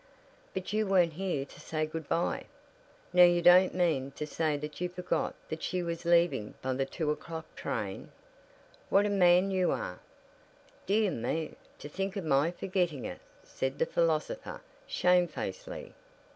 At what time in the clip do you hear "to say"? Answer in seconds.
1.45-1.85, 4.13-4.57